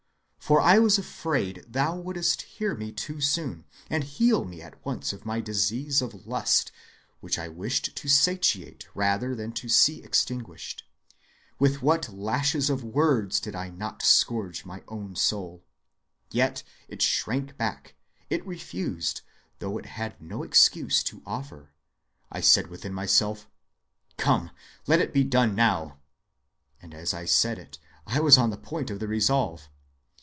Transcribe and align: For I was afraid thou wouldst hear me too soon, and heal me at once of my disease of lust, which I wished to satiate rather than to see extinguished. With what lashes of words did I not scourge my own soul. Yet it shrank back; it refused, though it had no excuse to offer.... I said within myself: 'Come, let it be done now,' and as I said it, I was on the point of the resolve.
For 0.51 0.59
I 0.59 0.79
was 0.79 0.97
afraid 0.97 1.63
thou 1.65 1.95
wouldst 1.95 2.41
hear 2.41 2.75
me 2.75 2.91
too 2.91 3.21
soon, 3.21 3.63
and 3.89 4.03
heal 4.03 4.43
me 4.43 4.61
at 4.61 4.85
once 4.85 5.13
of 5.13 5.25
my 5.25 5.39
disease 5.39 6.01
of 6.01 6.27
lust, 6.27 6.73
which 7.21 7.39
I 7.39 7.47
wished 7.47 7.95
to 7.95 8.09
satiate 8.09 8.85
rather 8.93 9.33
than 9.33 9.53
to 9.53 9.69
see 9.69 10.03
extinguished. 10.03 10.83
With 11.57 11.81
what 11.81 12.09
lashes 12.13 12.69
of 12.69 12.83
words 12.83 13.39
did 13.39 13.55
I 13.55 13.69
not 13.69 14.01
scourge 14.01 14.65
my 14.65 14.83
own 14.89 15.15
soul. 15.15 15.63
Yet 16.31 16.63
it 16.89 17.01
shrank 17.01 17.55
back; 17.55 17.95
it 18.29 18.45
refused, 18.45 19.21
though 19.59 19.77
it 19.77 19.85
had 19.85 20.19
no 20.21 20.43
excuse 20.43 21.01
to 21.03 21.21
offer.... 21.25 21.71
I 22.29 22.41
said 22.41 22.67
within 22.67 22.93
myself: 22.93 23.47
'Come, 24.17 24.51
let 24.85 24.99
it 24.99 25.13
be 25.13 25.23
done 25.23 25.55
now,' 25.55 25.99
and 26.81 26.93
as 26.93 27.13
I 27.13 27.23
said 27.23 27.57
it, 27.57 27.79
I 28.05 28.19
was 28.19 28.37
on 28.37 28.49
the 28.49 28.57
point 28.57 28.89
of 28.91 28.99
the 28.99 29.07
resolve. 29.07 29.69